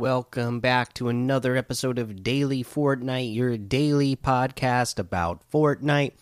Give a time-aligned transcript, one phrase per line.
[0.00, 6.12] Welcome back to another episode of Daily Fortnite, your daily podcast about Fortnite.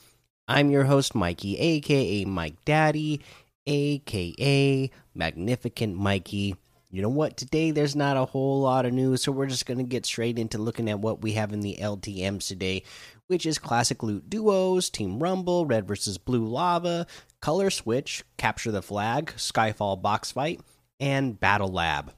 [0.49, 3.21] I'm your host, Mikey, aka Mike Daddy,
[3.69, 6.57] aka Magnificent Mikey.
[6.91, 7.37] You know what?
[7.37, 10.41] Today there's not a whole lot of news, so we're just going to get straight
[10.41, 12.83] into looking at what we have in the LTMs today,
[13.29, 17.07] which is Classic Loot Duos, Team Rumble, Red versus Blue Lava,
[17.41, 20.61] Color Switch, Capture the Flag, Skyfall Box Fight,
[20.99, 22.13] and Battle Lab.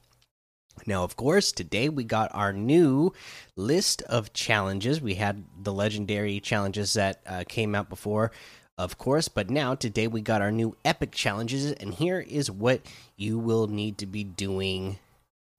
[0.85, 3.13] Now, of course, today we got our new
[3.55, 5.01] list of challenges.
[5.01, 8.31] We had the legendary challenges that uh, came out before,
[8.77, 12.81] of course, but now today we got our new epic challenges, and here is what
[13.15, 14.97] you will need to be doing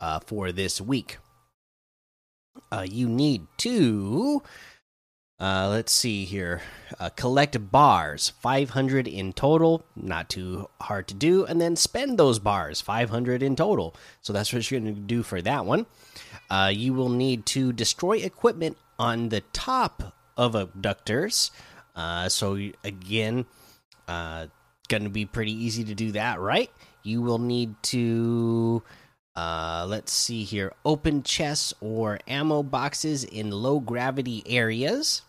[0.01, 1.19] uh, for this week.
[2.71, 4.43] Uh, you need to
[5.43, 6.63] uh, let's see here.
[7.01, 12.39] Uh, collect bars, 500 in total, not too hard to do, and then spend those
[12.39, 13.93] bars, 500 in total.
[14.21, 15.87] So that's what you're going to do for that one.
[16.49, 21.51] Uh, you will need to destroy equipment on the top of abductors.
[21.97, 23.45] Uh, so again,
[24.07, 24.47] uh,
[24.87, 26.71] going to be pretty easy to do that, right?
[27.03, 28.85] You will need to
[29.35, 30.73] uh, let's see here.
[30.85, 35.23] Open chests or ammo boxes in low gravity areas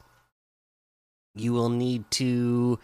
[1.36, 2.80] you will need to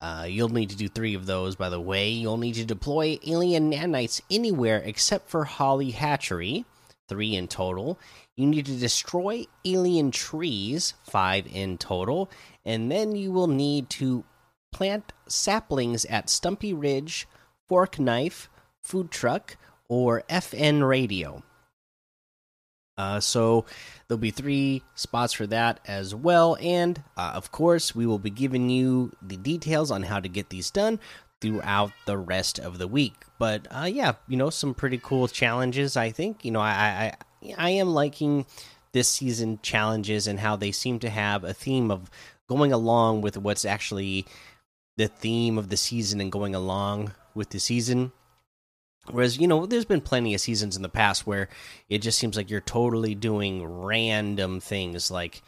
[0.00, 2.10] uh, you'll need to do three of those by the way.
[2.10, 6.64] You'll need to deploy alien nanites anywhere except for holly hatchery
[7.08, 7.98] three in total.
[8.36, 12.30] You need to destroy alien trees five in total.
[12.64, 14.24] And then you will need to
[14.72, 17.26] plant saplings at stumpy ridge
[17.68, 18.48] fork knife
[18.80, 19.56] food truck
[19.88, 21.42] or fn radio
[23.00, 23.64] uh, so
[24.06, 26.58] there'll be three spots for that as well.
[26.60, 30.50] And uh, of course, we will be giving you the details on how to get
[30.50, 31.00] these done
[31.40, 33.14] throughout the rest of the week.
[33.38, 35.96] But uh, yeah, you know, some pretty cool challenges.
[35.96, 38.44] I think you know, I I I am liking
[38.92, 42.10] this season challenges and how they seem to have a theme of
[42.48, 44.26] going along with what's actually
[44.98, 48.12] the theme of the season and going along with the season
[49.12, 51.48] Whereas, you know, there's been plenty of seasons in the past where
[51.88, 55.10] it just seems like you're totally doing random things.
[55.10, 55.42] Like,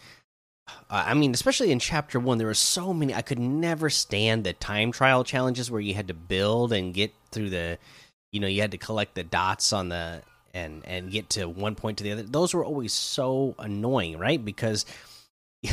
[0.68, 3.14] uh, I mean, especially in chapter one, there were so many.
[3.14, 7.12] I could never stand the time trial challenges where you had to build and get
[7.30, 7.78] through the,
[8.32, 10.22] you know, you had to collect the dots on the
[10.54, 12.22] and and get to one point to the other.
[12.22, 14.42] Those were always so annoying, right?
[14.42, 14.84] Because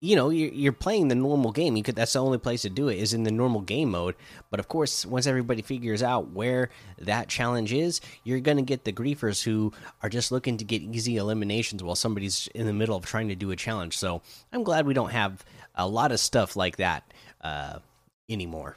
[0.00, 1.76] you know you're, playing the normal game.
[1.76, 4.14] You could that's the only place to do it is in the normal game mode.
[4.50, 8.84] But of course once everybody figures out where that challenge is you're going to get
[8.84, 9.72] the griefers who
[10.02, 13.34] are just looking to get easy eliminations while somebody's in the middle of trying to
[13.34, 13.96] do a challenge.
[13.96, 14.22] So
[14.52, 15.44] i'm glad we don't have
[15.74, 17.12] a lot of stuff like that
[17.42, 17.80] uh,
[18.28, 18.76] anymore.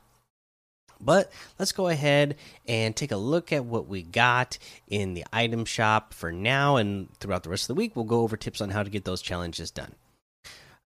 [1.00, 4.58] But let's go ahead and take a look at what we got
[4.88, 7.96] in the item shop for now and throughout the rest of the week.
[7.96, 9.96] We'll go over tips on how to get those challenges done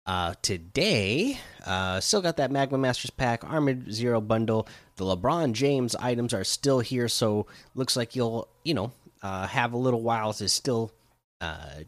[0.07, 4.65] uh, today, uh, still got that Magma Masters pack, Armored Zero bundle.
[4.95, 7.45] The LeBron James items are still here, so
[7.75, 10.93] looks like you'll, you know, uh, have a little while to still
[11.41, 11.81] uh,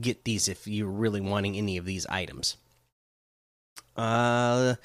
[0.00, 2.56] get these if you're really wanting any of these items.
[3.96, 4.76] Uh,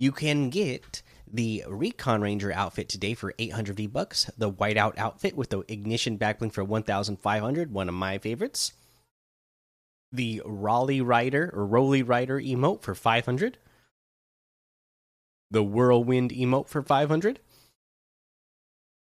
[0.00, 4.28] you can get the Recon Ranger outfit today for 800 V bucks.
[4.36, 8.72] The whiteout outfit with the ignition backbling for 1,500, one of my favorites
[10.12, 13.58] the Raleigh Rider or Rolly Rider emote for 500.
[15.50, 17.40] The Whirlwind emote for 500.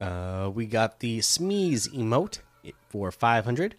[0.00, 2.40] Uh, we got the Smeeze emote
[2.88, 3.76] for 500.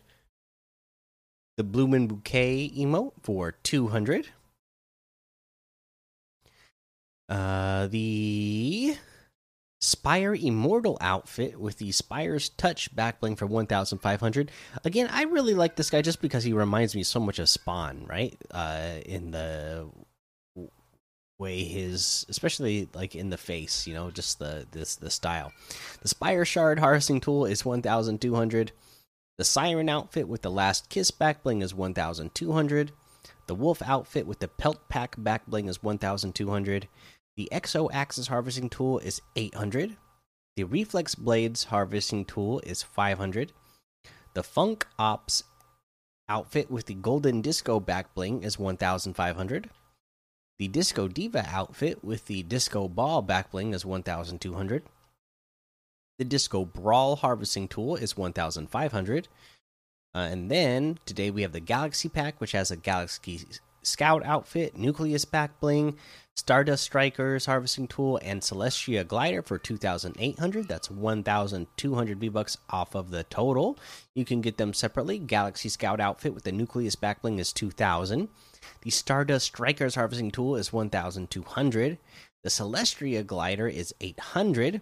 [1.58, 4.30] The Bloomin' Bouquet emote for 200.
[7.30, 8.96] Uh, the
[9.80, 14.52] Spire Immortal outfit with the Spire's Touch backbling for 1500.
[14.84, 18.06] Again, I really like this guy just because he reminds me so much of Spawn,
[18.08, 18.36] right?
[18.50, 19.88] Uh, in the
[21.40, 25.54] way his especially like in the face, you know, just the this the style.
[26.02, 28.72] The Spire Shard harvesting tool is 1200.
[29.38, 32.92] The Siren outfit with the Last Kiss backbling is 1200.
[33.46, 36.88] The Wolf outfit with the Pelt Pack backbling is 1200.
[37.38, 39.96] The Exo Axis Harvesting Tool is 800.
[40.56, 43.54] The Reflex Blades Harvesting Tool is 500.
[44.34, 45.44] The Funk Ops
[46.28, 49.70] outfit with the Golden Disco Back Bling is 1500.
[50.58, 54.82] The Disco Diva outfit with the Disco Ball Back Bling is 1200.
[56.18, 59.28] The Disco Brawl Harvesting Tool is 1500.
[60.16, 63.46] Uh, and then today we have the Galaxy Pack, which has a Galaxy
[63.88, 65.98] Scout outfit, Nucleus back bling,
[66.36, 70.68] Stardust Strikers harvesting tool, and Celestia glider for 2,800.
[70.68, 73.80] That's 1,200 V bucks off of the total.
[74.14, 75.18] You can get them separately.
[75.18, 78.30] Galaxy Scout outfit with the Nucleus back bling is 2,000.
[78.82, 81.98] The Stardust Strikers harvesting tool is 1,200.
[82.44, 84.82] The Celestia glider is 800.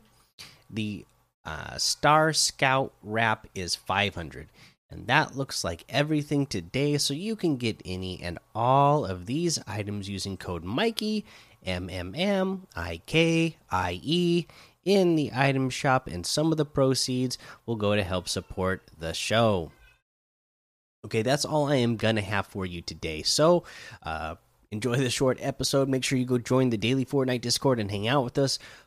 [0.69, 1.05] The
[1.45, 4.49] uh, Star Scout wrap is 500.
[4.91, 6.97] And that looks like everything today.
[6.97, 11.25] So you can get any and all of these items using code Mikey,
[11.65, 14.47] M M M I K I E,
[14.83, 16.07] in the item shop.
[16.07, 19.71] And some of the proceeds will go to help support the show.
[21.05, 23.21] Okay, that's all I am going to have for you today.
[23.21, 23.63] So,
[24.03, 24.35] uh,
[24.71, 25.87] enjoy the short episode.
[25.87, 28.59] Make sure you go join the daily Fortnite Discord and hang out with us.